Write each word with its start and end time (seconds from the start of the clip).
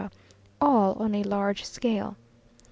all 0.59 0.93
on 0.95 1.13
a 1.13 1.21
large 1.21 1.63
scale. 1.63 2.17